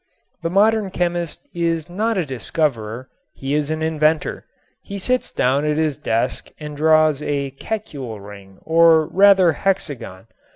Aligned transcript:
The 0.41 0.49
modern 0.49 0.89
chemist 0.89 1.47
is 1.53 1.87
not 1.87 2.17
a 2.17 2.25
discoverer, 2.25 3.07
he 3.35 3.53
is 3.53 3.69
an 3.69 3.83
inventor. 3.83 4.45
He 4.81 4.97
sits 4.97 5.29
down 5.29 5.63
at 5.63 5.77
his 5.77 5.95
desk 5.95 6.49
and 6.59 6.75
draws 6.75 7.21
a 7.21 7.51
"Kekulé 7.51 8.19
ring" 8.19 8.57
or 8.63 9.05
rather 9.05 9.51
hexagon. 9.51 10.25